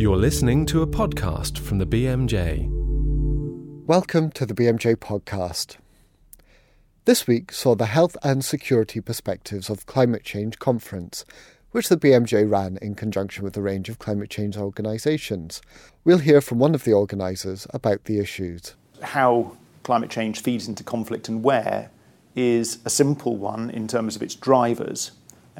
You're 0.00 0.16
listening 0.16 0.64
to 0.64 0.80
a 0.80 0.86
podcast 0.86 1.58
from 1.58 1.76
the 1.76 1.84
BMJ. 1.84 2.66
Welcome 3.84 4.30
to 4.30 4.46
the 4.46 4.54
BMJ 4.54 4.96
podcast. 4.96 5.76
This 7.04 7.26
week 7.26 7.52
saw 7.52 7.74
the 7.74 7.84
Health 7.84 8.16
and 8.22 8.42
Security 8.42 9.02
Perspectives 9.02 9.68
of 9.68 9.84
Climate 9.84 10.24
Change 10.24 10.58
conference, 10.58 11.26
which 11.72 11.90
the 11.90 11.98
BMJ 11.98 12.50
ran 12.50 12.78
in 12.80 12.94
conjunction 12.94 13.44
with 13.44 13.58
a 13.58 13.60
range 13.60 13.90
of 13.90 13.98
climate 13.98 14.30
change 14.30 14.56
organisations. 14.56 15.60
We'll 16.02 16.16
hear 16.16 16.40
from 16.40 16.58
one 16.58 16.74
of 16.74 16.84
the 16.84 16.94
organisers 16.94 17.66
about 17.74 18.04
the 18.04 18.20
issues. 18.20 18.76
How 19.02 19.54
climate 19.82 20.08
change 20.08 20.40
feeds 20.40 20.66
into 20.66 20.82
conflict 20.82 21.28
and 21.28 21.44
where 21.44 21.90
is 22.34 22.78
a 22.86 22.90
simple 22.90 23.36
one 23.36 23.68
in 23.68 23.86
terms 23.86 24.16
of 24.16 24.22
its 24.22 24.34
drivers, 24.34 25.10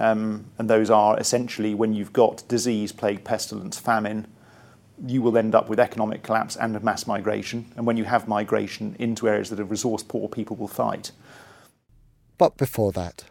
Um, 0.01 0.47
and 0.57 0.69
those 0.71 0.89
are 0.89 1.21
essentially 1.21 1.75
when 1.75 1.93
you've 1.93 2.15
got 2.15 2.49
disease, 2.49 2.91
plague, 2.91 3.23
pestilence, 3.23 3.79
famine, 3.79 4.27
you 5.07 5.21
will 5.21 5.37
end 5.37 5.55
up 5.55 5.69
with 5.69 5.79
economic 5.79 6.23
collapse 6.23 6.57
and 6.57 6.83
mass 6.83 7.07
migration. 7.07 7.71
And 7.77 7.87
when 7.87 7.99
you 7.99 8.05
have 8.05 8.27
migration 8.27 8.97
into 8.99 9.29
areas 9.29 9.51
that 9.51 9.61
are 9.61 9.65
resource 9.65 10.03
poor, 10.03 10.27
people 10.29 10.57
will 10.57 10.69
fight. 10.69 11.13
But 12.39 12.57
before 12.57 12.93
that, 12.93 13.25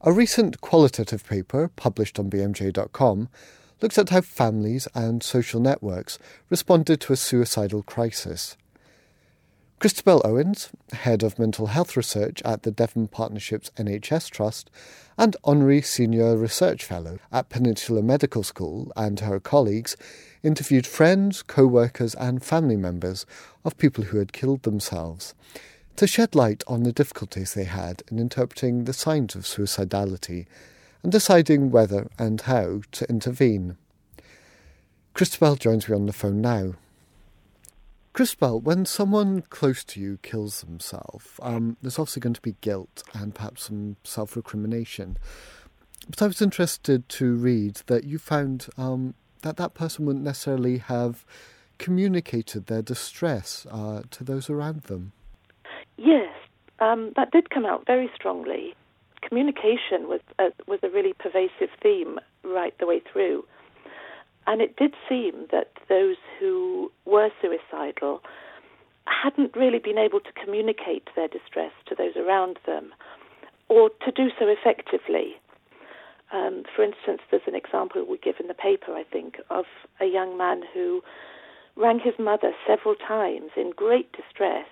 a 0.00 0.12
recent 0.12 0.62
qualitative 0.62 1.26
paper 1.26 1.68
published 1.68 2.18
on 2.18 2.30
BMJ.com 2.30 3.28
looks 3.82 3.98
at 3.98 4.08
how 4.08 4.22
families 4.22 4.88
and 4.94 5.22
social 5.22 5.60
networks 5.60 6.18
responded 6.48 7.02
to 7.02 7.12
a 7.12 7.16
suicidal 7.16 7.82
crisis. 7.82 8.56
Christabel 9.80 10.20
Owens, 10.26 10.68
Head 10.92 11.22
of 11.22 11.38
Mental 11.38 11.68
Health 11.68 11.96
Research 11.96 12.42
at 12.42 12.64
the 12.64 12.70
Devon 12.70 13.08
Partnerships 13.08 13.70
NHS 13.78 14.28
Trust 14.28 14.70
and 15.16 15.38
Honorary 15.42 15.80
Senior 15.80 16.36
Research 16.36 16.84
Fellow 16.84 17.18
at 17.32 17.48
Peninsula 17.48 18.02
Medical 18.02 18.42
School, 18.42 18.92
and 18.94 19.20
her 19.20 19.40
colleagues 19.40 19.96
interviewed 20.42 20.86
friends, 20.86 21.42
co 21.42 21.66
workers, 21.66 22.14
and 22.16 22.44
family 22.44 22.76
members 22.76 23.24
of 23.64 23.78
people 23.78 24.04
who 24.04 24.18
had 24.18 24.34
killed 24.34 24.64
themselves 24.64 25.34
to 25.96 26.06
shed 26.06 26.34
light 26.34 26.62
on 26.66 26.82
the 26.82 26.92
difficulties 26.92 27.54
they 27.54 27.64
had 27.64 28.02
in 28.10 28.18
interpreting 28.18 28.84
the 28.84 28.92
signs 28.92 29.34
of 29.34 29.44
suicidality 29.44 30.44
and 31.02 31.10
deciding 31.10 31.70
whether 31.70 32.10
and 32.18 32.42
how 32.42 32.82
to 32.92 33.08
intervene. 33.08 33.78
Christabel 35.14 35.56
joins 35.56 35.88
me 35.88 35.94
on 35.96 36.04
the 36.04 36.12
phone 36.12 36.42
now. 36.42 36.74
Christabel, 38.12 38.60
when 38.60 38.84
someone 38.86 39.42
close 39.42 39.84
to 39.84 40.00
you 40.00 40.18
kills 40.22 40.62
themselves, 40.62 41.28
um, 41.42 41.76
there's 41.80 41.98
obviously 41.98 42.20
going 42.20 42.34
to 42.34 42.40
be 42.40 42.56
guilt 42.60 43.04
and 43.14 43.34
perhaps 43.34 43.64
some 43.64 43.96
self 44.02 44.36
recrimination. 44.36 45.16
But 46.08 46.22
I 46.22 46.26
was 46.26 46.42
interested 46.42 47.08
to 47.10 47.34
read 47.34 47.82
that 47.86 48.04
you 48.04 48.18
found 48.18 48.66
um, 48.76 49.14
that 49.42 49.56
that 49.58 49.74
person 49.74 50.06
wouldn't 50.06 50.24
necessarily 50.24 50.78
have 50.78 51.24
communicated 51.78 52.66
their 52.66 52.82
distress 52.82 53.66
uh, 53.70 54.02
to 54.10 54.24
those 54.24 54.50
around 54.50 54.82
them. 54.82 55.12
Yes, 55.96 56.34
um, 56.80 57.12
that 57.16 57.30
did 57.30 57.50
come 57.50 57.64
out 57.64 57.86
very 57.86 58.10
strongly. 58.14 58.74
Communication 59.22 60.08
was 60.08 60.20
a, 60.38 60.50
was 60.66 60.80
a 60.82 60.88
really 60.88 61.12
pervasive 61.12 61.70
theme 61.82 62.18
right 62.42 62.76
the 62.78 62.86
way 62.86 63.00
through. 63.12 63.44
And 64.50 64.60
it 64.60 64.74
did 64.74 64.94
seem 65.08 65.46
that 65.52 65.70
those 65.88 66.16
who 66.40 66.90
were 67.04 67.30
suicidal 67.40 68.20
hadn't 69.06 69.54
really 69.54 69.78
been 69.78 69.96
able 69.96 70.18
to 70.18 70.32
communicate 70.32 71.08
their 71.14 71.28
distress 71.28 71.70
to 71.86 71.94
those 71.94 72.16
around 72.16 72.58
them 72.66 72.92
or 73.68 73.90
to 74.04 74.10
do 74.10 74.30
so 74.36 74.48
effectively. 74.48 75.36
Um, 76.32 76.64
for 76.74 76.82
instance, 76.82 77.20
there's 77.30 77.46
an 77.46 77.54
example 77.54 78.04
we 78.04 78.18
give 78.18 78.40
in 78.40 78.48
the 78.48 78.54
paper, 78.54 78.92
I 78.92 79.04
think, 79.04 79.36
of 79.50 79.66
a 80.00 80.06
young 80.06 80.36
man 80.36 80.62
who 80.74 81.00
rang 81.76 82.00
his 82.00 82.14
mother 82.18 82.50
several 82.66 82.96
times 82.96 83.52
in 83.56 83.70
great 83.70 84.10
distress, 84.10 84.66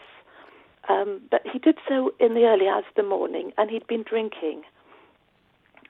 um, 0.89 1.21
but 1.31 1.43
he 1.53 1.61
did 1.61 1.79
so 1.89 2.11
in 2.19 2.35
the 2.35 2.47
early 2.47 2.67
hours 2.67 2.85
of 2.89 2.97
the 2.97 3.09
morning 3.09 3.53
and 3.57 3.71
he'd 3.71 3.87
been 3.87 4.03
drinking. 4.03 4.63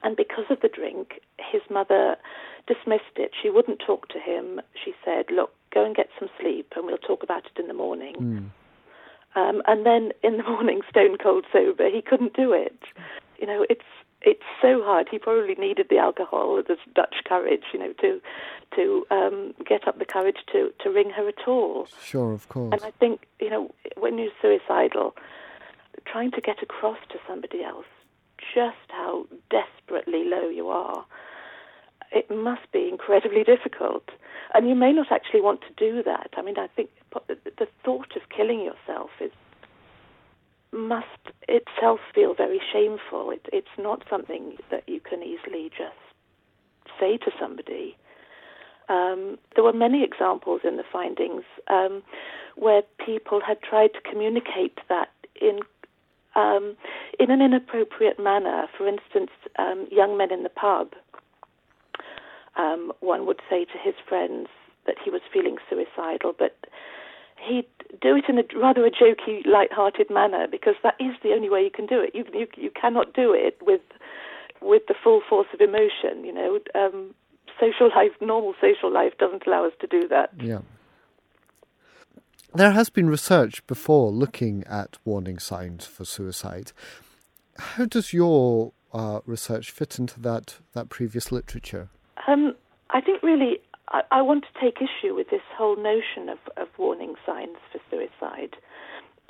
And 0.03 0.15
because 0.15 0.45
of 0.51 0.61
the 0.61 0.69
drink, 0.69 1.21
his 1.39 1.63
mother 1.71 2.17
dismissed 2.69 3.17
it. 3.17 3.31
She 3.41 3.49
wouldn't 3.49 3.81
talk 3.85 4.07
to 4.09 4.19
him. 4.19 4.61
She 4.73 4.93
said, 5.03 5.25
Look, 5.31 5.51
go 5.73 5.83
and 5.83 5.95
get 5.95 6.07
some 6.19 6.29
sleep 6.39 6.71
and 6.75 6.85
we'll 6.85 6.97
talk 6.97 7.23
about 7.23 7.45
it 7.45 7.59
in 7.59 7.67
the 7.67 7.73
morning. 7.73 8.15
Mm. 8.15 8.49
Um, 9.35 9.61
and 9.67 9.85
then 9.85 10.11
in 10.23 10.37
the 10.37 10.43
morning, 10.43 10.81
stone 10.89 11.17
cold 11.17 11.45
sober, 11.51 11.89
he 11.89 12.01
couldn't 12.01 12.35
do 12.35 12.53
it. 12.53 12.79
You 13.39 13.47
know, 13.47 13.65
it's 13.69 13.81
it's 14.21 14.43
so 14.61 14.83
hard. 14.83 15.07
He 15.09 15.17
probably 15.17 15.55
needed 15.55 15.87
the 15.89 15.97
alcohol, 15.97 16.61
the 16.67 16.75
Dutch 16.93 17.15
courage, 17.25 17.63
you 17.73 17.79
know, 17.79 17.93
to 18.01 18.21
to 18.75 19.05
um, 19.11 19.53
get 19.67 19.87
up 19.87 19.97
the 19.97 20.05
courage 20.05 20.37
to 20.51 20.71
to 20.81 20.89
ring 20.89 21.09
her 21.11 21.27
at 21.27 21.47
all. 21.47 21.87
Sure, 22.03 22.33
of 22.33 22.47
course. 22.49 22.73
And 22.73 22.83
I 22.83 22.91
think 22.99 23.27
you 23.39 23.49
know 23.49 23.73
when 23.97 24.17
you're 24.17 24.31
suicidal, 24.41 25.15
trying 26.05 26.31
to 26.31 26.41
get 26.41 26.61
across 26.61 26.99
to 27.09 27.17
somebody 27.27 27.63
else 27.63 27.85
just 28.53 28.77
how 28.89 29.25
desperately 29.49 30.23
low 30.25 30.47
you 30.47 30.69
are 30.69 31.05
it 32.11 32.29
must 32.29 32.71
be 32.71 32.87
incredibly 32.89 33.43
difficult. 33.43 34.09
And 34.53 34.67
you 34.67 34.75
may 34.75 34.91
not 34.91 35.11
actually 35.11 35.41
want 35.41 35.61
to 35.61 35.73
do 35.77 36.01
that. 36.03 36.31
I 36.35 36.41
mean, 36.41 36.57
I 36.57 36.67
think 36.67 36.89
the 37.11 37.67
thought 37.83 38.15
of 38.15 38.29
killing 38.35 38.61
yourself 38.61 39.09
is 39.21 39.31
must 40.71 41.33
itself 41.47 41.99
feel 42.13 42.33
very 42.33 42.61
shameful. 42.71 43.31
It, 43.31 43.47
it's 43.51 43.67
not 43.77 44.03
something 44.09 44.57
that 44.69 44.87
you 44.87 44.99
can 44.99 45.23
easily 45.23 45.69
just 45.69 45.97
say 46.99 47.17
to 47.17 47.31
somebody. 47.39 47.97
Um, 48.87 49.37
there 49.55 49.63
were 49.63 49.73
many 49.73 50.03
examples 50.03 50.61
in 50.63 50.77
the 50.77 50.83
findings 50.91 51.43
um, 51.67 52.01
where 52.55 52.81
people 53.03 53.39
had 53.45 53.61
tried 53.61 53.93
to 53.93 54.01
communicate 54.01 54.79
that 54.89 55.09
in 55.39 55.59
um, 56.35 56.75
in 57.19 57.31
an 57.31 57.41
inappropriate 57.41 58.19
manner. 58.19 58.67
For 58.77 58.87
instance, 58.87 59.31
um, 59.57 59.87
young 59.91 60.17
men 60.17 60.31
in 60.31 60.43
the 60.43 60.49
pub 60.49 60.93
um, 62.59 62.91
one 62.99 63.25
would 63.25 63.39
say 63.49 63.65
to 63.65 63.77
his 63.81 63.95
friends 64.07 64.47
that 64.85 64.95
he 65.03 65.09
was 65.09 65.21
feeling 65.33 65.57
suicidal, 65.69 66.33
but 66.37 66.57
he'd 67.47 67.67
do 68.01 68.15
it 68.17 68.25
in 68.27 68.37
a 68.37 68.43
rather 68.59 68.85
a 68.85 68.91
jokey, 68.91 69.45
light-hearted 69.45 70.09
manner 70.09 70.45
because 70.49 70.75
that 70.83 70.95
is 70.99 71.15
the 71.23 71.29
only 71.29 71.49
way 71.49 71.61
you 71.63 71.71
can 71.71 71.85
do 71.85 72.01
it. 72.01 72.13
You 72.13 72.25
you, 72.33 72.47
you 72.55 72.71
cannot 72.71 73.13
do 73.13 73.33
it 73.33 73.57
with 73.61 73.81
with 74.61 74.83
the 74.87 74.95
full 75.03 75.21
force 75.29 75.47
of 75.53 75.61
emotion. 75.61 76.25
You 76.25 76.33
know, 76.33 76.59
um, 76.75 77.15
social 77.59 77.89
life, 77.95 78.11
normal 78.21 78.53
social 78.59 78.91
life, 78.91 79.13
doesn't 79.17 79.47
allow 79.47 79.65
us 79.65 79.73
to 79.79 79.87
do 79.87 80.07
that. 80.09 80.31
Yeah. 80.37 80.59
There 82.53 82.71
has 82.71 82.89
been 82.89 83.09
research 83.09 83.65
before 83.67 84.11
looking 84.11 84.63
at 84.63 84.97
warning 85.05 85.37
signs 85.37 85.85
for 85.85 86.03
suicide. 86.03 86.71
How 87.57 87.85
does 87.85 88.11
your 88.11 88.73
uh, 88.91 89.19
research 89.25 89.69
fit 89.69 89.99
into 89.99 90.19
that, 90.21 90.55
that 90.73 90.89
previous 90.89 91.31
literature? 91.31 91.89
Um, 92.27 92.55
I 92.89 93.01
think 93.01 93.23
really 93.23 93.59
I, 93.89 94.01
I, 94.11 94.21
want 94.21 94.43
to 94.43 94.59
take 94.59 94.77
issue 94.77 95.15
with 95.15 95.29
this 95.29 95.45
whole 95.55 95.75
notion 95.75 96.29
of, 96.29 96.37
of 96.57 96.67
warning 96.77 97.15
signs 97.25 97.57
for 97.71 97.79
suicide. 97.89 98.55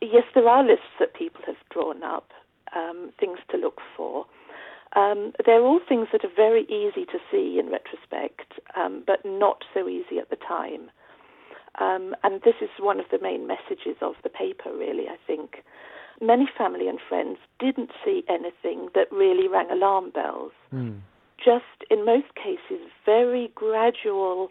Yes, 0.02 0.24
there 0.34 0.48
are 0.48 0.64
lists 0.64 0.96
that 1.00 1.14
people 1.14 1.42
have 1.46 1.58
drawn 1.72 2.04
up, 2.04 2.32
um, 2.76 3.12
things 3.20 3.40
to 3.52 3.58
look 3.58 3.80
for. 3.96 4.26
Um, 4.96 5.34
they're 5.46 5.62
all 5.62 5.80
things 5.88 6.08
that 6.12 6.26
are 6.26 6.36
very 6.36 6.64
easy 6.64 7.06
to 7.06 7.20
see 7.32 7.60
in 7.60 7.70
retrospect, 7.70 8.54
um, 8.76 9.04
but 9.06 9.20
not 9.24 9.64
so 9.74 9.88
easy 9.88 10.18
at 10.20 10.30
the 10.30 10.38
time. 10.38 10.90
Um, 11.80 12.16
and 12.24 12.42
this 12.42 12.56
is 12.62 12.70
one 12.80 13.00
of 13.00 13.06
the 13.12 13.20
main 13.22 13.46
messages 13.46 13.98
of 14.02 14.14
the 14.24 14.30
paper, 14.30 14.72
really, 14.76 15.08
I 15.08 15.18
think. 15.28 15.64
Many 16.22 16.50
family 16.58 16.88
and 16.88 17.00
friends 17.08 17.38
didn't 17.60 17.92
see 18.04 18.24
anything 18.28 18.90
that 18.96 19.12
really 19.12 19.48
rang 19.48 19.70
alarm 19.70 20.12
bells. 20.12 20.52
Mm 20.74 21.02
just, 21.44 21.90
in 21.90 22.06
most 22.06 22.34
cases, 22.36 22.90
very 23.06 23.52
gradual 23.56 24.50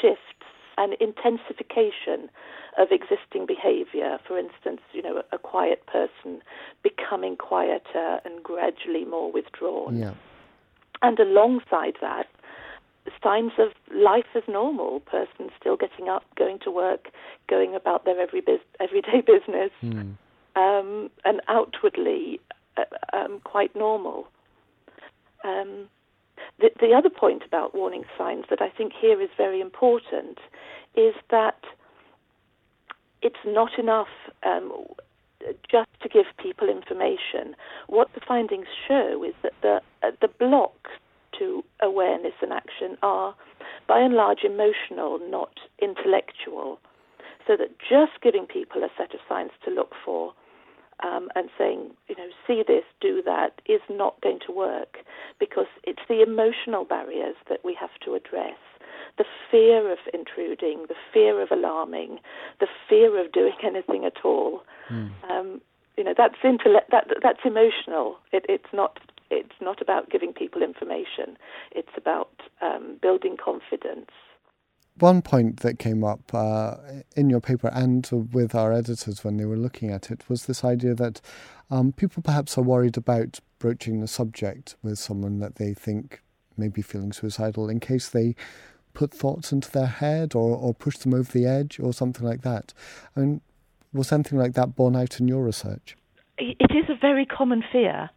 shifts 0.00 0.20
and 0.78 0.94
intensification 1.00 2.28
of 2.78 2.88
existing 2.90 3.46
behavior. 3.46 4.18
For 4.26 4.38
instance, 4.38 4.80
you 4.92 5.02
know, 5.02 5.22
a 5.32 5.38
quiet 5.38 5.86
person 5.86 6.42
becoming 6.82 7.36
quieter 7.36 8.20
and 8.24 8.42
gradually 8.42 9.04
more 9.04 9.32
withdrawn. 9.32 9.96
Yeah. 9.96 10.14
And 11.02 11.18
alongside 11.18 11.94
that, 12.00 12.26
signs 13.22 13.52
of 13.58 13.68
life 13.94 14.26
as 14.34 14.42
normal, 14.48 15.00
person 15.00 15.50
still 15.58 15.76
getting 15.76 16.08
up, 16.08 16.24
going 16.36 16.58
to 16.64 16.70
work, 16.70 17.08
going 17.48 17.74
about 17.74 18.04
their 18.04 18.20
every 18.20 18.40
biz- 18.40 18.60
everyday 18.80 19.20
business, 19.26 19.70
mm. 19.82 20.16
um, 20.56 21.10
and 21.24 21.40
outwardly 21.48 22.40
uh, 22.76 22.84
um, 23.16 23.40
quite 23.44 23.74
normal. 23.76 24.28
Um, 25.44 25.88
the, 26.58 26.70
the 26.80 26.94
other 26.94 27.10
point 27.10 27.42
about 27.46 27.74
warning 27.74 28.04
signs 28.16 28.44
that 28.50 28.62
I 28.62 28.70
think 28.70 28.92
here 28.98 29.20
is 29.20 29.28
very 29.36 29.60
important 29.60 30.38
is 30.94 31.14
that 31.30 31.60
it's 33.22 33.44
not 33.44 33.78
enough 33.78 34.08
um, 34.44 34.72
just 35.70 35.88
to 36.02 36.08
give 36.08 36.26
people 36.38 36.68
information. 36.68 37.54
What 37.88 38.08
the 38.14 38.20
findings 38.26 38.68
show 38.88 39.22
is 39.22 39.34
that 39.42 39.52
the 39.62 39.80
uh, 40.02 40.12
the 40.20 40.28
blocks 40.28 40.90
to 41.38 41.62
awareness 41.82 42.32
and 42.40 42.52
action 42.52 42.96
are 43.02 43.34
by 43.86 44.00
and 44.00 44.14
large 44.14 44.44
emotional, 44.44 45.18
not 45.28 45.60
intellectual. 45.80 46.78
So 47.46 47.56
that 47.56 47.78
just 47.78 48.20
giving 48.22 48.46
people 48.46 48.82
a 48.82 48.88
set 48.96 49.14
of 49.14 49.20
signs 49.28 49.52
to 49.64 49.70
look 49.70 49.92
for 50.04 50.32
um, 51.04 51.28
and 51.34 51.48
saying, 51.58 51.90
you 52.08 52.16
know, 52.16 52.28
see 52.46 52.62
this, 52.66 52.84
do 53.00 53.22
that, 53.24 53.60
is 53.66 53.80
not 53.90 54.20
going 54.20 54.38
to 54.46 54.52
work 54.52 54.98
because 55.38 55.66
it's 55.84 56.02
the 56.08 56.22
emotional 56.22 56.84
barriers 56.84 57.36
that 57.48 57.60
we 57.64 57.76
have 57.78 57.90
to 58.04 58.14
address. 58.14 58.58
The 59.18 59.24
fear 59.50 59.90
of 59.90 59.98
intruding, 60.12 60.86
the 60.88 60.94
fear 61.12 61.40
of 61.40 61.50
alarming, 61.50 62.18
the 62.60 62.68
fear 62.88 63.22
of 63.22 63.32
doing 63.32 63.54
anything 63.64 64.04
at 64.04 64.24
all. 64.24 64.62
Mm. 64.90 65.10
Um, 65.30 65.60
you 65.96 66.04
know, 66.04 66.14
that's 66.16 66.36
intellect, 66.44 66.90
that, 66.90 67.08
that's 67.22 67.40
emotional. 67.44 68.18
It, 68.32 68.44
it's 68.48 68.72
not. 68.72 68.98
It's 69.28 69.60
not 69.60 69.82
about 69.82 70.08
giving 70.08 70.32
people 70.32 70.62
information. 70.62 71.36
It's 71.72 71.90
about 71.96 72.30
um, 72.62 72.96
building 73.02 73.36
confidence 73.36 74.06
one 74.98 75.22
point 75.22 75.60
that 75.60 75.78
came 75.78 76.02
up 76.02 76.32
uh, 76.32 76.76
in 77.14 77.28
your 77.28 77.40
paper 77.40 77.68
and 77.68 78.08
with 78.32 78.54
our 78.54 78.72
editors 78.72 79.22
when 79.22 79.36
they 79.36 79.44
were 79.44 79.56
looking 79.56 79.90
at 79.90 80.10
it 80.10 80.28
was 80.28 80.46
this 80.46 80.64
idea 80.64 80.94
that 80.94 81.20
um, 81.70 81.92
people 81.92 82.22
perhaps 82.22 82.56
are 82.56 82.62
worried 82.62 82.96
about 82.96 83.40
broaching 83.58 84.00
the 84.00 84.08
subject 84.08 84.76
with 84.82 84.98
someone 84.98 85.38
that 85.40 85.56
they 85.56 85.74
think 85.74 86.22
may 86.56 86.68
be 86.68 86.82
feeling 86.82 87.12
suicidal 87.12 87.68
in 87.68 87.80
case 87.80 88.08
they 88.08 88.34
put 88.94 89.12
thoughts 89.12 89.52
into 89.52 89.70
their 89.70 89.86
head 89.86 90.34
or, 90.34 90.56
or 90.56 90.72
push 90.72 90.96
them 90.96 91.12
over 91.12 91.30
the 91.30 91.44
edge 91.44 91.78
or 91.78 91.92
something 91.92 92.26
like 92.26 92.42
that. 92.42 92.72
I 93.14 93.20
mean, 93.20 93.40
was 93.92 94.08
something 94.08 94.38
like 94.38 94.54
that 94.54 94.74
borne 94.74 94.96
out 94.96 95.20
in 95.20 95.28
your 95.28 95.44
research? 95.44 95.96
It 96.38 96.70
is 96.70 96.88
a 96.88 96.98
very 96.98 97.26
common 97.26 97.62
fear. 97.70 98.10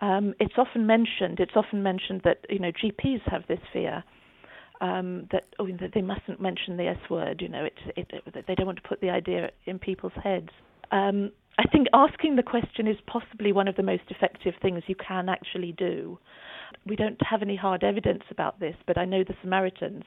Um, 0.00 0.34
it's 0.40 0.54
often 0.56 0.86
mentioned. 0.86 1.40
It's 1.40 1.56
often 1.56 1.82
mentioned 1.82 2.22
that 2.24 2.44
you 2.48 2.58
know 2.58 2.72
GPs 2.72 3.22
have 3.30 3.46
this 3.46 3.60
fear 3.72 4.02
um, 4.80 5.28
that 5.32 5.44
oh, 5.58 5.68
they 5.94 6.02
mustn't 6.02 6.40
mention 6.40 6.76
the 6.76 6.88
S 6.88 7.10
word. 7.10 7.40
You 7.40 7.48
know, 7.48 7.64
it, 7.64 7.78
it, 7.96 8.10
it, 8.12 8.44
they 8.46 8.54
don't 8.54 8.66
want 8.66 8.82
to 8.82 8.88
put 8.88 9.00
the 9.00 9.10
idea 9.10 9.50
in 9.66 9.78
people's 9.78 10.12
heads. 10.22 10.50
Um, 10.90 11.32
I 11.58 11.64
think 11.70 11.86
asking 11.92 12.36
the 12.36 12.42
question 12.42 12.88
is 12.88 12.96
possibly 13.06 13.52
one 13.52 13.68
of 13.68 13.76
the 13.76 13.82
most 13.82 14.02
effective 14.08 14.54
things 14.60 14.82
you 14.86 14.96
can 14.96 15.28
actually 15.28 15.72
do. 15.72 16.18
We 16.84 16.96
don't 16.96 17.20
have 17.24 17.42
any 17.42 17.56
hard 17.56 17.84
evidence 17.84 18.24
about 18.30 18.58
this, 18.58 18.74
but 18.86 18.98
I 18.98 19.04
know 19.04 19.22
the 19.22 19.36
Samaritans 19.40 20.02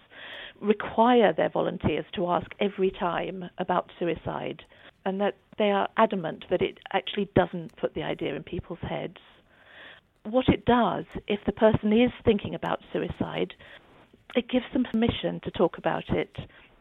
require 0.59 1.33
their 1.33 1.49
volunteers 1.49 2.05
to 2.15 2.27
ask 2.27 2.47
every 2.59 2.91
time 2.91 3.45
about 3.57 3.91
suicide, 3.97 4.61
and 5.05 5.21
that 5.21 5.35
they 5.57 5.71
are 5.71 5.87
adamant 5.95 6.43
that 6.49 6.61
it 6.61 6.79
actually 6.91 7.29
doesn't 7.33 7.75
put 7.77 7.93
the 7.93 8.03
idea 8.03 8.35
in 8.35 8.43
people's 8.43 8.79
heads. 8.81 9.17
What 10.23 10.49
it 10.49 10.65
does, 10.65 11.05
if 11.27 11.39
the 11.45 11.53
person 11.53 11.93
is 11.93 12.11
thinking 12.25 12.53
about 12.53 12.81
suicide, 12.91 13.53
it 14.35 14.49
gives 14.49 14.65
them 14.73 14.85
permission 14.89 15.39
to 15.43 15.51
talk 15.51 15.77
about 15.77 16.09
it, 16.09 16.35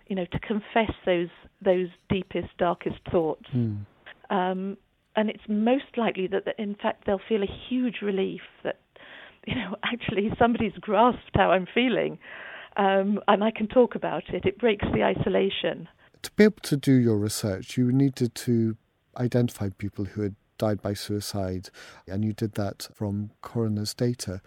you 0.07 0.17
know, 0.17 0.27
to 0.27 0.39
confess 0.41 0.93
those 1.05 1.29
those 1.63 1.89
deepest, 2.09 2.49
darkest 2.59 2.99
thoughts. 3.11 3.47
Mm. 3.55 3.87
Um, 4.31 4.77
and 5.15 5.31
it's 5.31 5.43
most 5.49 5.97
likely 5.97 6.27
that, 6.27 6.45
that, 6.45 6.59
in 6.59 6.75
fact, 6.75 7.05
they'll 7.07 7.21
feel 7.27 7.43
a 7.43 7.61
huge 7.69 7.97
relief 8.03 8.43
that, 8.63 8.79
you 9.47 9.55
know, 9.55 9.77
actually 9.85 10.31
somebody's 10.39 10.75
grasped 10.81 11.31
how 11.35 11.51
I'm 11.51 11.67
feeling, 11.73 12.19
um, 12.77 13.21
and 13.27 13.43
I 13.43 13.51
can 13.51 13.67
talk 13.69 13.95
about 13.95 14.25
it. 14.29 14.45
It 14.45 14.59
breaks 14.59 14.85
the 14.93 15.03
isolation. 15.03 15.89
To 16.23 16.31
be 16.33 16.45
able 16.45 16.61
to 16.63 16.77
do 16.77 16.93
your 16.93 17.17
research, 17.17 17.77
you 17.79 17.91
needed 17.93 18.35
to 18.35 18.77
identify 19.17 19.71
people 19.79 20.05
who 20.05 20.23
had 20.23 20.35
died 20.59 20.83
by 20.83 20.95
suicide, 20.95 21.71
and 22.07 22.25
you 22.25 22.33
did 22.33 22.53
that 22.53 22.89
from 22.95 23.31
coroner's 23.41 23.95
data. 23.95 24.41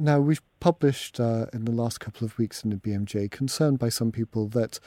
Now, 0.00 0.18
we've 0.18 0.40
published 0.60 1.20
uh, 1.20 1.44
in 1.52 1.66
the 1.66 1.72
last 1.72 2.00
couple 2.00 2.24
of 2.24 2.38
weeks 2.38 2.64
in 2.64 2.70
the 2.70 2.76
BMJ 2.76 3.30
concern 3.30 3.76
by 3.76 3.90
some 3.90 4.10
people 4.10 4.48
that 4.48 4.80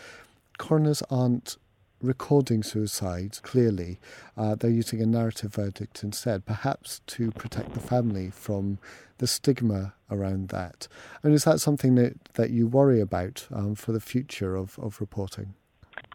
coroners 0.58 1.04
aren't 1.08 1.58
recording 2.02 2.64
suicide 2.64 3.38
clearly. 3.44 4.00
Uh, 4.36 4.56
they're 4.56 4.72
using 4.72 5.04
a 5.04 5.06
narrative 5.06 5.54
verdict 5.54 6.04
instead, 6.04 6.48
perhaps 6.48 7.02
to 7.06 7.30
protect 7.30 7.76
the 7.76 7.80
family 7.80 8.32
from 8.32 8.80
the 9.20 9.28
stigma 9.28 9.94
around 10.10 10.50
that. 10.50 10.88
And 11.22 11.32
is 11.36 11.44
that 11.44 11.62
something 11.62 11.94
that, 11.94 12.16
that 12.34 12.50
you 12.50 12.66
worry 12.66 13.00
about 13.00 13.48
um, 13.54 13.76
for 13.76 13.92
the 13.92 14.02
future 14.02 14.56
of, 14.56 14.80
of 14.80 15.00
reporting? 15.00 15.54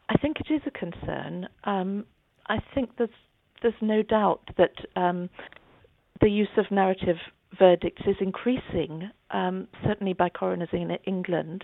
I 0.09 0.17
think 0.17 0.41
it 0.41 0.53
is 0.53 0.61
a 0.65 0.71
concern. 0.71 1.47
Um, 1.63 2.05
I 2.47 2.59
think 2.75 2.97
there's 2.97 3.09
there's 3.61 3.73
no 3.81 4.01
doubt 4.01 4.41
that 4.57 4.73
um, 4.97 5.29
the 6.19 6.29
use 6.29 6.49
of 6.57 6.69
narrative 6.69 7.17
verdicts 7.57 8.03
is 8.05 8.15
increasing, 8.19 9.09
um, 9.31 9.67
certainly 9.85 10.13
by 10.13 10.29
coroners 10.29 10.69
in 10.71 10.91
England, 11.05 11.63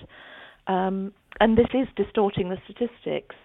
um, 0.67 1.13
and 1.39 1.57
this 1.57 1.67
is 1.73 1.87
distorting 1.95 2.49
the 2.49 2.57
statistics. 2.65 3.35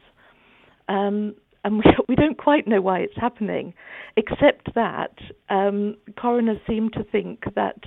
Um, 0.89 1.35
and 1.65 1.79
we, 1.79 1.85
we, 2.09 2.17
don't 2.17 2.39
quite 2.39 2.67
know 2.67 2.81
why 2.81 3.01
it's 3.01 3.17
happening, 3.17 3.75
except 4.17 4.75
that 4.75 5.15
um, 5.49 5.97
coroners 6.21 6.59
seem 6.67 6.91
to 6.91 7.05
think 7.05 7.45
that 7.55 7.81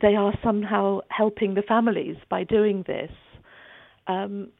they 0.00 0.14
are 0.14 0.32
somehow 0.42 1.00
helping 1.08 1.54
the 1.54 1.62
families 1.62 2.16
by 2.28 2.44
doing 2.44 2.84
this. 2.86 3.10
Um, 4.06 4.50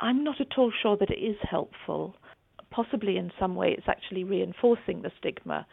I'm 0.00 0.24
not 0.24 0.40
at 0.40 0.58
all 0.58 0.72
sure 0.82 0.96
that 0.96 1.10
it 1.10 1.20
is 1.20 1.36
helpful. 1.48 2.16
Possibly 2.70 3.16
in 3.16 3.30
some 3.38 3.54
way 3.54 3.74
it's 3.76 3.88
actually 3.88 4.24
reinforcing 4.24 5.02
the 5.02 5.12
stigma. 5.18 5.66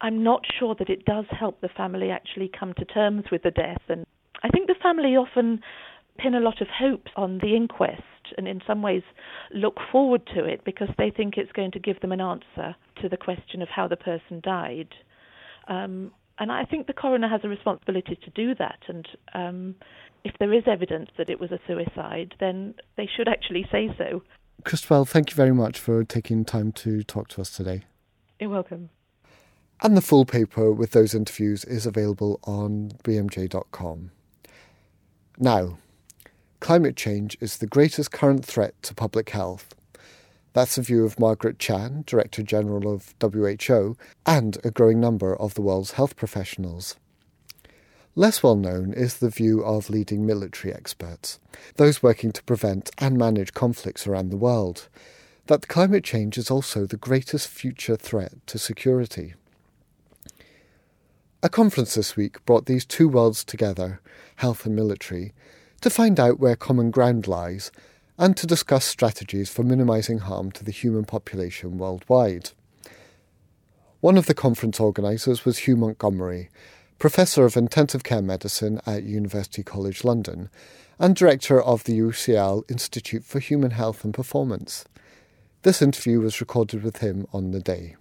I'm 0.00 0.22
not 0.22 0.42
sure 0.58 0.74
that 0.78 0.88
it 0.88 1.04
does 1.04 1.26
help 1.30 1.60
the 1.60 1.68
family 1.68 2.10
actually 2.10 2.50
come 2.58 2.74
to 2.74 2.84
terms 2.84 3.24
with 3.30 3.42
the 3.42 3.50
death. 3.50 3.82
And 3.88 4.06
I 4.42 4.48
think 4.48 4.66
the 4.66 4.74
family 4.82 5.16
often 5.16 5.60
pin 6.18 6.34
a 6.34 6.40
lot 6.40 6.60
of 6.60 6.68
hope 6.68 7.06
on 7.16 7.38
the 7.38 7.54
inquest 7.54 8.02
and 8.36 8.46
in 8.46 8.60
some 8.66 8.82
ways 8.82 9.02
look 9.52 9.76
forward 9.90 10.22
to 10.34 10.44
it 10.44 10.64
because 10.64 10.88
they 10.98 11.10
think 11.10 11.36
it's 11.36 11.52
going 11.52 11.72
to 11.72 11.78
give 11.78 12.00
them 12.00 12.12
an 12.12 12.20
answer 12.20 12.74
to 13.02 13.08
the 13.08 13.16
question 13.16 13.62
of 13.62 13.68
how 13.68 13.88
the 13.88 13.96
person 13.96 14.40
died. 14.42 14.88
Um, 15.68 16.12
and 16.38 16.50
I 16.50 16.64
think 16.64 16.86
the 16.86 16.92
coroner 16.92 17.28
has 17.28 17.40
a 17.44 17.48
responsibility 17.48 18.18
to 18.24 18.30
do 18.30 18.54
that. 18.54 18.78
And 18.88 19.08
um, 19.34 19.74
if 20.24 20.34
there 20.38 20.52
is 20.52 20.62
evidence 20.66 21.10
that 21.18 21.28
it 21.28 21.38
was 21.40 21.50
a 21.50 21.58
suicide, 21.66 22.34
then 22.40 22.74
they 22.96 23.08
should 23.14 23.28
actually 23.28 23.66
say 23.70 23.94
so. 23.98 24.22
Christabel, 24.64 25.04
thank 25.04 25.30
you 25.30 25.36
very 25.36 25.52
much 25.52 25.78
for 25.78 26.04
taking 26.04 26.44
time 26.44 26.72
to 26.72 27.02
talk 27.02 27.28
to 27.28 27.40
us 27.40 27.50
today. 27.50 27.84
You're 28.38 28.50
welcome. 28.50 28.90
And 29.82 29.96
the 29.96 30.02
full 30.02 30.26
paper 30.26 30.70
with 30.72 30.90
those 30.90 31.14
interviews 31.14 31.64
is 31.64 31.86
available 31.86 32.38
on 32.44 32.92
bmj.com. 33.02 34.10
Now, 35.38 35.78
climate 36.60 36.96
change 36.96 37.38
is 37.40 37.56
the 37.56 37.66
greatest 37.66 38.12
current 38.12 38.44
threat 38.44 38.74
to 38.82 38.94
public 38.94 39.30
health. 39.30 39.74
That's 40.52 40.76
the 40.76 40.82
view 40.82 41.04
of 41.06 41.18
Margaret 41.18 41.58
Chan, 41.58 42.04
Director 42.06 42.42
General 42.42 42.92
of 42.92 43.14
WHO, 43.22 43.96
and 44.26 44.58
a 44.64 44.70
growing 44.70 45.00
number 45.00 45.34
of 45.34 45.54
the 45.54 45.62
world's 45.62 45.92
health 45.92 46.14
professionals. 46.14 46.96
Less 48.14 48.42
well 48.42 48.56
known 48.56 48.92
is 48.92 49.16
the 49.18 49.30
view 49.30 49.64
of 49.64 49.88
leading 49.88 50.26
military 50.26 50.74
experts, 50.74 51.38
those 51.76 52.02
working 52.02 52.32
to 52.32 52.42
prevent 52.42 52.90
and 52.98 53.16
manage 53.16 53.54
conflicts 53.54 54.06
around 54.06 54.28
the 54.28 54.36
world, 54.36 54.88
that 55.46 55.68
climate 55.68 56.04
change 56.04 56.36
is 56.36 56.50
also 56.50 56.84
the 56.84 56.96
greatest 56.96 57.48
future 57.48 57.96
threat 57.96 58.32
to 58.46 58.58
security. 58.58 59.34
A 61.42 61.48
conference 61.48 61.94
this 61.94 62.16
week 62.16 62.44
brought 62.44 62.66
these 62.66 62.84
two 62.84 63.08
worlds 63.08 63.44
together, 63.44 64.02
health 64.36 64.66
and 64.66 64.76
military, 64.76 65.32
to 65.80 65.88
find 65.88 66.20
out 66.20 66.38
where 66.38 66.54
common 66.54 66.90
ground 66.90 67.26
lies 67.26 67.72
and 68.18 68.36
to 68.36 68.46
discuss 68.46 68.84
strategies 68.84 69.48
for 69.48 69.62
minimising 69.62 70.18
harm 70.18 70.52
to 70.52 70.62
the 70.62 70.70
human 70.70 71.06
population 71.06 71.78
worldwide. 71.78 72.50
One 74.00 74.18
of 74.18 74.26
the 74.26 74.34
conference 74.34 74.78
organisers 74.78 75.46
was 75.46 75.60
Hugh 75.60 75.76
Montgomery, 75.76 76.50
Professor 76.98 77.46
of 77.46 77.56
Intensive 77.56 78.04
Care 78.04 78.20
Medicine 78.20 78.82
at 78.84 79.04
University 79.04 79.62
College 79.62 80.04
London 80.04 80.50
and 80.98 81.16
Director 81.16 81.58
of 81.62 81.84
the 81.84 81.98
UCL 81.98 82.70
Institute 82.70 83.24
for 83.24 83.38
Human 83.38 83.70
Health 83.70 84.04
and 84.04 84.12
Performance. 84.12 84.84
This 85.62 85.80
interview 85.80 86.20
was 86.20 86.42
recorded 86.42 86.82
with 86.82 86.98
him 86.98 87.26
on 87.32 87.52
the 87.52 87.60
day. 87.60 87.96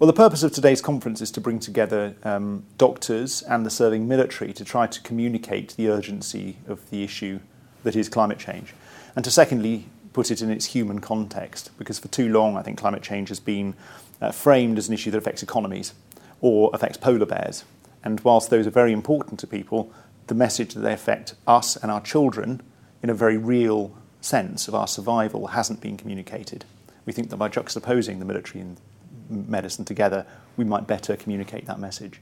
Well, 0.00 0.06
the 0.06 0.14
purpose 0.14 0.42
of 0.42 0.52
today's 0.52 0.80
conference 0.80 1.20
is 1.20 1.30
to 1.32 1.42
bring 1.42 1.58
together 1.58 2.14
um, 2.22 2.64
doctors 2.78 3.42
and 3.42 3.66
the 3.66 3.70
serving 3.70 4.08
military 4.08 4.50
to 4.54 4.64
try 4.64 4.86
to 4.86 5.02
communicate 5.02 5.76
the 5.76 5.90
urgency 5.90 6.56
of 6.66 6.88
the 6.88 7.04
issue 7.04 7.40
that 7.82 7.94
is 7.94 8.08
climate 8.08 8.38
change, 8.38 8.72
and 9.14 9.22
to 9.26 9.30
secondly 9.30 9.84
put 10.14 10.30
it 10.30 10.40
in 10.40 10.48
its 10.48 10.64
human 10.64 11.00
context, 11.00 11.70
because 11.76 11.98
for 11.98 12.08
too 12.08 12.30
long 12.30 12.56
I 12.56 12.62
think 12.62 12.78
climate 12.78 13.02
change 13.02 13.28
has 13.28 13.40
been 13.40 13.74
uh, 14.22 14.30
framed 14.30 14.78
as 14.78 14.88
an 14.88 14.94
issue 14.94 15.10
that 15.10 15.18
affects 15.18 15.42
economies 15.42 15.92
or 16.40 16.70
affects 16.72 16.96
polar 16.96 17.26
bears. 17.26 17.66
And 18.02 18.20
whilst 18.20 18.48
those 18.48 18.66
are 18.66 18.70
very 18.70 18.94
important 18.94 19.38
to 19.40 19.46
people, 19.46 19.92
the 20.28 20.34
message 20.34 20.72
that 20.72 20.80
they 20.80 20.94
affect 20.94 21.34
us 21.46 21.76
and 21.76 21.90
our 21.90 22.00
children 22.00 22.62
in 23.02 23.10
a 23.10 23.14
very 23.14 23.36
real 23.36 23.94
sense 24.22 24.66
of 24.66 24.74
our 24.74 24.86
survival 24.86 25.48
hasn't 25.48 25.82
been 25.82 25.98
communicated. 25.98 26.64
We 27.04 27.12
think 27.12 27.28
that 27.28 27.36
by 27.36 27.50
juxtaposing 27.50 28.18
the 28.18 28.24
military 28.24 28.62
and 28.62 28.78
medicine 29.30 29.84
together, 29.84 30.26
we 30.56 30.64
might 30.64 30.86
better 30.86 31.16
communicate 31.16 31.66
that 31.66 31.78
message. 31.78 32.20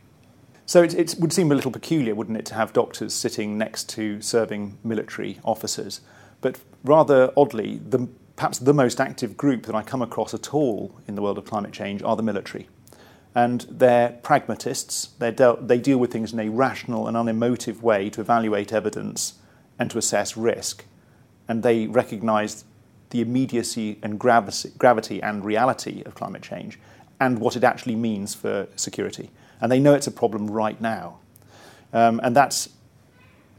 So 0.66 0.82
it, 0.82 0.92
it, 0.92 1.14
would 1.18 1.32
seem 1.32 1.50
a 1.50 1.54
little 1.54 1.70
peculiar, 1.70 2.14
wouldn't 2.14 2.36
it, 2.36 2.44
to 2.46 2.54
have 2.54 2.74
doctors 2.74 3.14
sitting 3.14 3.56
next 3.56 3.88
to 3.90 4.20
serving 4.20 4.76
military 4.84 5.38
officers? 5.42 6.02
But 6.42 6.60
rather 6.84 7.32
oddly, 7.36 7.78
the, 7.78 8.06
perhaps 8.36 8.58
the 8.58 8.74
most 8.74 9.00
active 9.00 9.36
group 9.36 9.64
that 9.64 9.74
I 9.74 9.82
come 9.82 10.02
across 10.02 10.34
at 10.34 10.52
all 10.52 10.94
in 11.08 11.14
the 11.14 11.22
world 11.22 11.38
of 11.38 11.46
climate 11.46 11.72
change 11.72 12.02
are 12.02 12.16
the 12.16 12.22
military. 12.22 12.68
And 13.34 13.62
they're 13.70 14.10
pragmatists. 14.22 15.06
They're 15.18 15.32
de- 15.32 15.56
they 15.60 15.78
deal 15.78 15.96
with 15.96 16.12
things 16.12 16.34
in 16.34 16.40
a 16.40 16.50
rational 16.50 17.08
and 17.08 17.16
unemotive 17.16 17.82
way 17.82 18.10
to 18.10 18.20
evaluate 18.20 18.70
evidence 18.70 19.34
and 19.78 19.90
to 19.90 19.96
assess 19.96 20.36
risk. 20.36 20.84
And 21.48 21.62
they 21.62 21.86
recognise 21.86 22.64
the 23.08 23.22
immediacy 23.22 23.98
and 24.02 24.18
gravity, 24.18 24.70
gravity 24.76 25.22
and 25.22 25.46
reality 25.46 26.02
of 26.04 26.14
climate 26.14 26.42
change 26.42 26.78
and 27.20 27.38
what 27.38 27.56
it 27.56 27.64
actually 27.64 27.96
means 27.96 28.34
for 28.34 28.68
security 28.76 29.30
and 29.60 29.70
they 29.70 29.80
know 29.80 29.94
it's 29.94 30.06
a 30.06 30.12
problem 30.12 30.50
right 30.50 30.80
now. 30.80 31.18
Um, 31.92 32.20
and 32.22 32.34
that's 32.37 32.68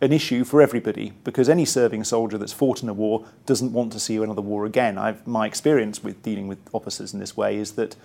an 0.02 0.14
issue 0.14 0.44
for 0.44 0.62
everybody 0.62 1.12
because 1.24 1.50
any 1.50 1.66
serving 1.66 2.06
soldier 2.06 2.38
that's 2.38 2.54
fought 2.54 2.82
in 2.82 2.90
a 2.90 2.94
war 2.94 3.26
doesn't 3.46 3.74
want 3.74 3.92
to 3.94 4.00
see 4.00 4.16
another 4.18 4.42
war 4.42 4.66
again. 4.66 4.98
I've, 4.98 5.26
my 5.28 5.46
experience 5.46 6.04
with 6.04 6.22
dealing 6.24 6.48
with 6.48 6.60
officers 6.72 7.14
in 7.14 7.20
this 7.20 7.36
way 7.36 7.58
is 7.58 7.74
that 7.74 7.96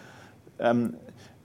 um, 0.58 0.96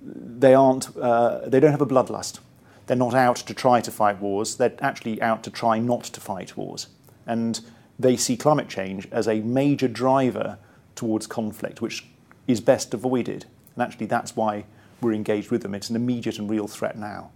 they 0.02 0.54
aren't, 0.54 0.96
uh, 0.98 1.48
they 1.48 1.60
don't 1.60 1.72
have 1.72 1.82
a 1.82 1.86
bloodlust. 1.86 2.40
They're 2.88 2.98
not 2.98 3.14
out 3.14 3.36
to 3.36 3.54
try 3.54 3.82
to 3.82 3.92
fight 3.92 4.20
wars. 4.20 4.56
They're 4.56 4.74
actually 4.80 5.22
out 5.22 5.44
to 5.44 5.52
try 5.52 5.78
not 5.78 6.06
to 6.06 6.22
fight 6.22 6.58
wars. 6.58 6.88
And 7.28 7.60
they 8.00 8.18
see 8.18 8.36
climate 8.36 8.70
change 8.70 9.08
as 9.12 9.28
a 9.28 9.42
major 9.42 9.88
driver 9.88 10.58
towards 10.96 11.28
conflict, 11.28 11.82
which 11.82 12.08
is 12.48 12.60
best 12.60 12.94
avoided. 12.96 13.46
And 13.76 13.84
actually, 13.84 14.08
that's 14.08 14.36
why 14.36 14.66
we're 15.02 15.14
engaged 15.14 15.52
with 15.52 15.62
them. 15.62 15.74
It's 15.74 15.90
an 15.90 15.96
immediate 15.96 16.40
and 16.40 16.50
real 16.50 16.68
threat 16.68 16.98
now. 16.98 17.32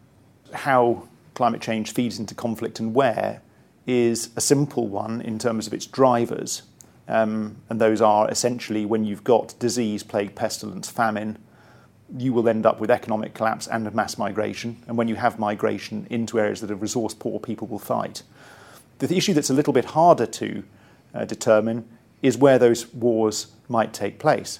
How 0.54 1.08
climate 1.34 1.62
change 1.62 1.94
feeds 1.94 2.20
into 2.20 2.36
conflict 2.36 2.80
and 2.80 2.94
where 2.94 3.42
is 3.86 4.30
a 4.36 4.42
simple 4.42 4.88
one 4.88 5.22
in 5.22 5.40
terms 5.40 5.68
of 5.68 5.74
its 5.74 5.86
drivers. 5.86 6.64
Um, 7.08 7.58
and 7.70 7.82
those 7.82 8.02
are 8.02 8.30
essentially 8.30 8.86
when 8.86 9.04
you've 9.04 9.24
got 9.24 9.58
disease, 9.60 10.04
plague, 10.04 10.36
pestilence, 10.36 10.90
famine, 10.90 11.38
you 12.18 12.32
will 12.32 12.48
end 12.48 12.66
up 12.66 12.80
with 12.80 12.92
economic 12.92 13.34
collapse 13.34 13.68
and 13.68 13.94
mass 13.94 14.18
migration. 14.18 14.84
And 14.88 14.98
when 14.98 15.08
you 15.08 15.16
have 15.16 15.40
migration 15.40 16.08
into 16.10 16.40
areas 16.40 16.62
that 16.62 16.72
are 16.72 16.76
resource 16.76 17.14
poor, 17.14 17.40
people 17.40 17.68
will 17.68 17.80
fight. 17.80 18.24
The 19.00 19.16
issue 19.16 19.34
that's 19.34 19.50
a 19.50 19.54
little 19.54 19.74
bit 19.74 19.86
harder 19.86 20.26
to 20.26 20.64
uh, 21.14 21.26
determine 21.26 21.88
is 22.22 22.38
where 22.38 22.60
those 22.60 22.94
wars 22.94 23.48
might 23.68 23.94
take 23.94 24.20
place. 24.20 24.60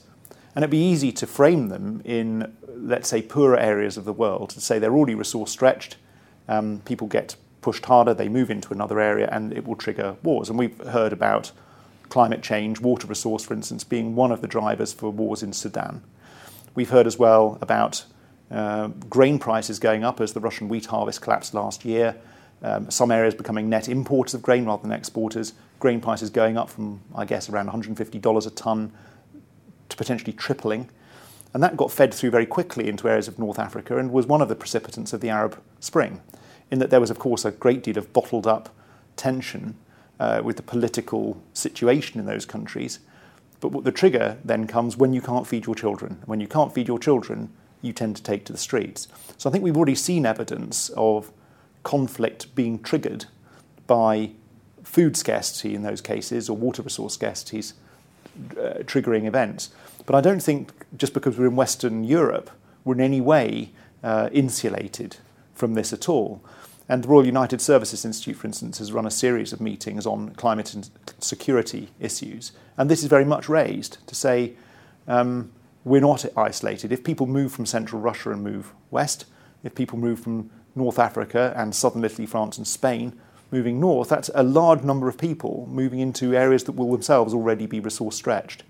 And 0.56 0.64
it'd 0.64 0.72
be 0.72 0.78
easy 0.78 1.12
to 1.14 1.28
frame 1.28 1.70
them 1.70 2.02
in, 2.06 2.56
let's 2.68 3.10
say, 3.10 3.22
poorer 3.22 3.58
areas 3.58 3.98
of 3.98 4.06
the 4.06 4.14
world, 4.14 4.52
to 4.52 4.62
say 4.62 4.80
they're 4.80 4.94
already 4.94 5.16
resource 5.16 5.52
stretched, 5.52 5.98
um, 6.48 6.82
people 6.86 7.08
get 7.08 7.36
pushed 7.62 7.86
harder, 7.86 8.14
they 8.14 8.30
move 8.30 8.52
into 8.52 8.74
another 8.74 9.00
area, 9.00 9.28
and 9.32 9.54
it 9.54 9.66
will 9.66 9.76
trigger 9.76 10.18
wars. 10.22 10.50
And 10.50 10.60
we've 10.60 10.78
heard 10.80 11.14
about 11.14 11.52
climate 12.10 12.44
change, 12.44 12.80
water 12.80 13.08
resource, 13.08 13.44
for 13.44 13.54
instance, 13.54 13.84
being 13.84 14.16
one 14.16 14.32
of 14.32 14.42
the 14.42 14.48
drivers 14.48 14.94
for 14.94 15.10
wars 15.10 15.42
in 15.42 15.54
Sudan. 15.54 16.04
We've 16.76 16.90
heard 16.90 17.08
as 17.08 17.18
well 17.18 17.58
about 17.62 18.06
uh, 18.52 18.90
grain 19.10 19.40
prices 19.40 19.80
going 19.80 20.04
up 20.04 20.22
as 20.22 20.34
the 20.34 20.40
Russian 20.40 20.70
wheat 20.70 20.88
harvest 20.88 21.22
collapsed 21.22 21.54
last 21.54 21.86
year. 21.86 22.16
Um, 22.62 22.92
some 22.92 23.12
areas 23.12 23.34
becoming 23.34 23.70
net 23.70 23.90
importers 23.90 24.34
of 24.34 24.42
grain 24.42 24.66
rather 24.66 24.84
than 24.84 24.92
exporters. 24.92 25.54
Grain 25.80 26.00
prices 26.00 26.30
going 26.30 26.58
up 26.58 26.70
from, 26.70 27.02
I 27.16 27.26
guess, 27.26 27.50
around 27.50 27.70
$150 27.70 28.48
a 28.48 28.50
tonne 28.52 28.92
to 29.94 29.98
potentially 29.98 30.34
tripling. 30.34 30.90
And 31.54 31.62
that 31.64 31.78
got 31.78 31.92
fed 31.92 32.14
through 32.14 32.32
very 32.32 32.48
quickly 32.48 32.90
into 32.90 33.08
areas 33.08 33.28
of 33.28 33.40
North 33.40 33.60
Africa 33.60 33.98
and 33.98 34.12
was 34.12 34.26
one 34.26 34.42
of 34.42 34.50
the 34.50 34.56
precipitants 34.56 35.14
of 35.14 35.22
the 35.22 35.30
Arab 35.30 35.62
Spring, 35.80 36.22
in 36.72 36.80
that 36.80 36.90
there 36.90 37.00
was, 37.00 37.12
of 37.12 37.20
course, 37.20 37.46
a 37.46 37.52
great 37.52 37.84
deal 37.84 37.98
of 37.98 38.12
bottled 38.12 38.48
up 38.48 38.70
tension 39.16 39.76
uh, 40.20 40.42
with 40.44 40.58
the 40.58 40.64
political 40.64 41.42
situation 41.54 42.20
in 42.20 42.26
those 42.26 42.46
countries. 42.46 43.00
But 43.60 43.72
what 43.72 43.84
the 43.84 43.92
trigger 43.92 44.38
then 44.44 44.66
comes 44.68 44.98
when 44.98 45.14
you 45.14 45.22
can't 45.22 45.46
feed 45.46 45.68
your 45.68 45.76
children. 45.76 46.22
When 46.26 46.40
you 46.40 46.48
can't 46.48 46.74
feed 46.74 46.88
your 46.88 47.00
children, 47.00 47.50
you 47.82 47.94
tend 47.94 48.16
to 48.16 48.24
take 48.24 48.46
to 48.46 48.52
the 48.52 48.58
streets. 48.58 49.08
So 49.38 49.50
I 49.50 49.52
think 49.52 49.64
we've 49.64 49.78
already 49.78 49.96
seen 49.96 50.26
evidence 50.26 50.90
of 50.98 51.32
conflict 51.84 52.56
being 52.56 52.82
triggered 52.82 53.26
by 53.86 54.32
food 54.84 55.16
scarcity 55.16 55.76
in 55.76 55.84
those 55.84 56.02
cases 56.02 56.50
or 56.50 56.58
water 56.58 56.82
resource 56.82 57.16
scarcities 57.18 57.74
triggering 58.86 59.26
events. 59.26 59.70
But 60.06 60.16
I 60.16 60.22
don't 60.22 60.42
think 60.42 60.72
just 60.98 61.14
because 61.14 61.38
we're 61.38 61.48
in 61.48 61.56
Western 61.56 62.04
Europe, 62.04 62.50
we're 62.84 62.96
in 62.96 63.02
any 63.02 63.22
way 63.22 63.72
uh, 64.04 64.30
insulated 64.32 65.18
from 65.54 65.74
this 65.76 65.94
at 65.94 66.10
all. 66.10 66.44
And 66.90 67.04
the 67.04 67.08
Royal 67.08 67.26
United 67.26 67.62
Services 67.62 68.04
Institute, 68.04 68.36
for 68.36 68.48
instance, 68.48 68.80
has 68.80 68.92
run 68.92 69.06
a 69.06 69.12
series 69.12 69.54
of 69.54 69.62
meetings 69.62 70.06
on 70.06 70.32
climate 70.32 70.74
and 70.74 70.90
security 71.20 71.90
issues. 72.00 72.52
And 72.78 72.90
this 72.90 73.04
is 73.04 73.10
very 73.10 73.24
much 73.24 73.48
raised 73.48 74.06
to 74.08 74.16
say 74.16 74.54
um, 75.08 75.52
we're 75.86 76.02
not 76.02 76.26
isolated. 76.36 76.92
If 76.92 77.04
people 77.04 77.26
move 77.26 77.54
from 77.54 77.66
central 77.66 78.02
Russia 78.02 78.32
and 78.32 78.44
move 78.44 78.74
west, 78.92 79.26
if 79.64 79.76
people 79.76 79.98
move 79.98 80.20
from 80.20 80.50
North 80.76 81.00
Africa 81.00 81.54
and 81.56 81.74
southern 81.74 82.04
Italy, 82.04 82.26
France, 82.26 82.58
and 82.58 82.68
Spain, 82.68 83.14
moving 83.54 83.80
north, 83.80 84.10
that's 84.10 84.30
a 84.36 84.44
large 84.44 84.84
number 84.84 85.08
of 85.08 85.18
people 85.18 85.68
moving 85.72 86.00
into 86.00 86.36
areas 86.36 86.66
that 86.66 86.74
will 86.74 86.92
themselves 86.92 87.34
already 87.34 87.66
be 87.66 87.80
resource 87.80 88.18
stretched. 88.18 88.64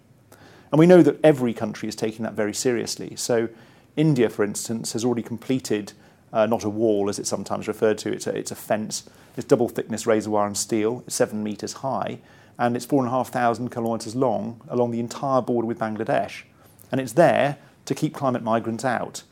And 0.71 0.77
we 0.77 0.85
know 0.85 1.01
that 1.01 1.19
every 1.23 1.53
country 1.53 1.87
is 1.87 1.95
taking 1.95 2.23
that 2.23 2.33
very 2.33 2.53
seriously. 2.53 3.15
So, 3.15 3.49
India, 3.95 4.29
for 4.29 4.43
instance, 4.43 4.93
has 4.93 5.05
already 5.05 5.23
completed 5.23 5.93
uh, 6.33 6.47
not 6.47 6.63
a 6.63 6.69
wall, 6.69 7.09
as 7.09 7.19
it's 7.19 7.29
sometimes 7.29 7.67
referred 7.67 7.97
to, 7.99 8.11
it's 8.11 8.27
a, 8.27 8.35
it's 8.35 8.51
a 8.51 8.55
fence. 8.55 9.07
It's 9.37 9.47
double 9.47 9.69
thickness 9.69 10.05
razor 10.05 10.31
wire 10.31 10.47
and 10.47 10.57
steel, 10.57 11.03
it's 11.05 11.15
seven 11.15 11.43
metres 11.43 11.73
high, 11.73 12.19
and 12.57 12.75
it's 12.75 12.85
four 12.85 12.99
and 13.03 13.07
a 13.07 13.11
half 13.11 13.29
thousand 13.29 13.69
kilometres 13.69 14.15
long 14.15 14.61
along 14.67 14.91
the 14.91 14.99
entire 14.99 15.41
border 15.41 15.67
with 15.67 15.79
Bangladesh. 15.79 16.43
And 16.91 16.99
it's 16.99 17.13
there 17.13 17.57
to 17.85 17.95
keep 17.95 18.13
climate 18.13 18.43
migrants 18.43 18.83
out. 18.83 19.23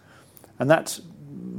And 0.60 0.70
that 0.70 1.00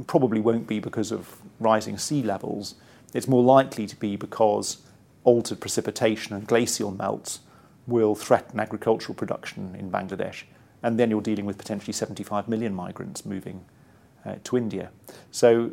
probably 0.07 0.39
won't 0.39 0.67
be 0.67 0.79
because 0.79 1.11
of 1.11 1.37
rising 1.59 1.97
sea 1.97 2.23
levels. 2.23 2.75
It's 3.13 3.27
more 3.27 3.43
likely 3.43 3.87
to 3.87 3.95
be 3.95 4.15
because 4.15 4.77
altered 5.23 5.59
precipitation 5.59 6.35
and 6.35 6.47
glacial 6.47 6.91
melts 6.91 7.39
will 7.87 8.15
threaten 8.15 8.59
agricultural 8.59 9.15
production 9.15 9.75
in 9.77 9.91
Bangladesh. 9.91 10.43
And 10.81 10.99
then 10.99 11.09
you're 11.09 11.21
dealing 11.21 11.45
with 11.45 11.57
potentially 11.57 11.93
75 11.93 12.47
million 12.47 12.73
migrants 12.73 13.25
moving 13.25 13.63
uh, 14.25 14.35
to 14.43 14.57
India. 14.57 14.89
So 15.31 15.71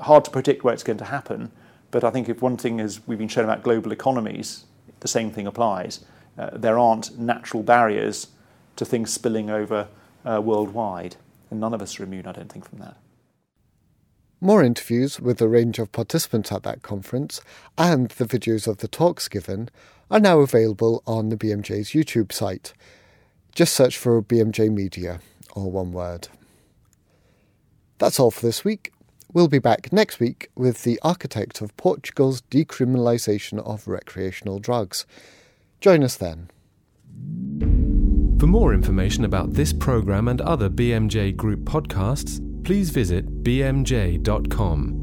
hard 0.00 0.24
to 0.24 0.30
predict 0.30 0.64
where 0.64 0.74
it's 0.74 0.82
going 0.82 0.98
to 0.98 1.04
happen. 1.04 1.52
But 1.90 2.04
I 2.04 2.10
think 2.10 2.28
if 2.28 2.42
one 2.42 2.56
thing 2.56 2.80
is 2.80 3.06
we've 3.06 3.18
been 3.18 3.28
shown 3.28 3.44
about 3.44 3.62
global 3.62 3.92
economies, 3.92 4.64
the 5.00 5.08
same 5.08 5.30
thing 5.30 5.46
applies. 5.46 6.04
Uh, 6.36 6.50
there 6.52 6.78
aren't 6.78 7.18
natural 7.18 7.62
barriers 7.62 8.28
to 8.76 8.84
things 8.84 9.12
spilling 9.12 9.50
over 9.50 9.88
uh, 10.24 10.40
worldwide. 10.42 11.16
And 11.50 11.60
none 11.60 11.74
of 11.74 11.82
us 11.82 11.98
are 11.98 12.04
immune, 12.04 12.26
I 12.26 12.32
don't 12.32 12.50
think, 12.50 12.68
from 12.68 12.78
that. 12.80 12.96
More 14.40 14.62
interviews 14.62 15.18
with 15.18 15.40
a 15.40 15.48
range 15.48 15.80
of 15.80 15.90
participants 15.90 16.52
at 16.52 16.62
that 16.62 16.82
conference 16.82 17.40
and 17.76 18.08
the 18.10 18.24
videos 18.24 18.68
of 18.68 18.78
the 18.78 18.86
talks 18.86 19.26
given 19.26 19.68
are 20.10 20.20
now 20.20 20.38
available 20.38 21.02
on 21.06 21.28
the 21.28 21.36
BMJ's 21.36 21.90
YouTube 21.90 22.32
site. 22.32 22.72
Just 23.52 23.74
search 23.74 23.98
for 23.98 24.22
BMJ 24.22 24.72
Media, 24.72 25.18
all 25.54 25.72
one 25.72 25.92
word. 25.92 26.28
That's 27.98 28.20
all 28.20 28.30
for 28.30 28.46
this 28.46 28.64
week. 28.64 28.92
We'll 29.32 29.48
be 29.48 29.58
back 29.58 29.92
next 29.92 30.20
week 30.20 30.50
with 30.54 30.84
the 30.84 31.00
architect 31.02 31.60
of 31.60 31.76
Portugal's 31.76 32.42
decriminalisation 32.42 33.58
of 33.58 33.88
recreational 33.88 34.60
drugs. 34.60 35.04
Join 35.80 36.04
us 36.04 36.16
then. 36.16 36.48
For 38.38 38.46
more 38.46 38.72
information 38.72 39.24
about 39.24 39.54
this 39.54 39.72
programme 39.72 40.28
and 40.28 40.40
other 40.40 40.70
BMJ 40.70 41.36
Group 41.36 41.60
podcasts, 41.64 42.40
please 42.68 42.90
visit 42.90 43.24
bmj.com. 43.42 44.97